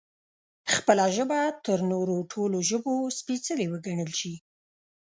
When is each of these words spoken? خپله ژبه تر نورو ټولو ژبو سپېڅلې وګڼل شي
خپله 0.75 1.05
ژبه 1.15 1.39
تر 1.65 1.79
نورو 1.91 2.17
ټولو 2.31 2.57
ژبو 2.69 2.93
سپېڅلې 3.19 3.65
وګڼل 3.71 4.11
شي 4.19 4.33